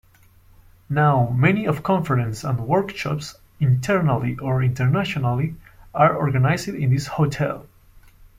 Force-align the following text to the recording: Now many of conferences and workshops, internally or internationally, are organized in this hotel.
Now 0.89 1.29
many 1.29 1.67
of 1.67 1.83
conferences 1.83 2.43
and 2.43 2.59
workshops, 2.59 3.35
internally 3.59 4.35
or 4.39 4.63
internationally, 4.63 5.57
are 5.93 6.15
organized 6.15 6.69
in 6.69 6.89
this 6.89 7.05
hotel. 7.05 7.67